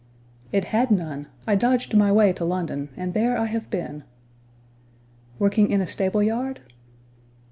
[0.51, 1.27] "It had none.
[1.45, 4.03] I dodged my way to London, and there I have been."
[5.37, 6.59] "Working in a stable yard?"